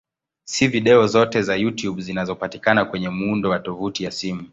[0.47, 4.47] Si video zote za YouTube zinazopatikana kwenye muundo wa tovuti ya simu.